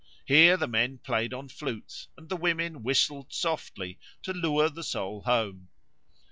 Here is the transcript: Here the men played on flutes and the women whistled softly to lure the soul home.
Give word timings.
Here 0.25 0.57
the 0.57 0.67
men 0.67 0.97
played 0.97 1.31
on 1.31 1.47
flutes 1.49 2.07
and 2.17 2.27
the 2.27 2.35
women 2.35 2.81
whistled 2.81 3.31
softly 3.31 3.99
to 4.23 4.33
lure 4.33 4.67
the 4.67 4.81
soul 4.81 5.21
home. 5.21 5.69